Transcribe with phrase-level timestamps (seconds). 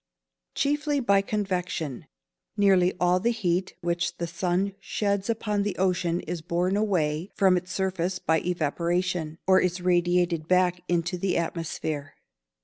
[0.55, 2.07] _Chiefly by convection.
[2.57, 7.55] Nearly all the heat which the sun sheds upon the ocean is borne away from
[7.55, 12.15] its surface by evaporation, or is radiated back into the atmosphere.